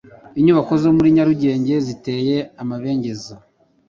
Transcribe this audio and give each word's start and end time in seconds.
Inyubako 0.39 0.73
zo 0.83 0.89
muri 0.95 1.09
nyarugenge 1.15 1.73
ziteye 1.87 2.37
amabengeza 2.61 3.33